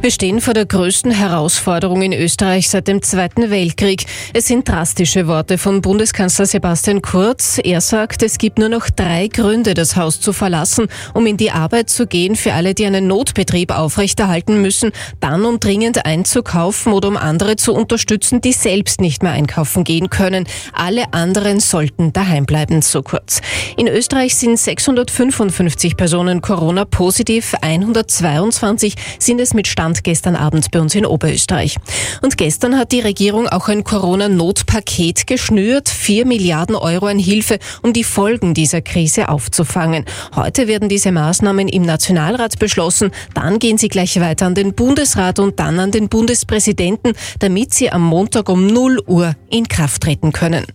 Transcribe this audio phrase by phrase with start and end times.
[0.00, 4.06] Wir stehen vor der größten Herausforderung in Österreich seit dem Zweiten Weltkrieg.
[4.32, 7.58] Es sind drastische Worte von Bundeskanzler Sebastian Kurz.
[7.62, 11.50] Er sagt, es gibt nur noch drei Gründe, das Haus zu verlassen, um in die
[11.50, 17.08] Arbeit zu gehen für alle, die einen Notbetrieb aufrechterhalten müssen, dann um dringend einzukaufen oder
[17.08, 20.46] um andere zu unterstützen, die selbst nicht mehr einkaufen gehen können.
[20.74, 23.40] Alle anderen sollten daheim bleiben, so kurz.
[23.76, 30.82] In Österreich sind 655 Personen Corona-positiv, 122 sind es mit Stand Stand gestern Abend bei
[30.82, 31.78] uns in Oberösterreich.
[32.20, 35.88] Und gestern hat die Regierung auch ein Corona-Notpaket geschnürt.
[35.88, 40.04] Vier Milliarden Euro an Hilfe, um die Folgen dieser Krise aufzufangen.
[40.36, 43.12] Heute werden diese Maßnahmen im Nationalrat beschlossen.
[43.32, 47.90] Dann gehen sie gleich weiter an den Bundesrat und dann an den Bundespräsidenten, damit sie
[47.90, 50.66] am Montag um 0 Uhr in Kraft treten können.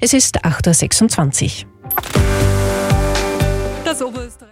[0.00, 1.70] Es ist 8.26 Uhr.
[3.84, 4.46] Das Oberösterreich.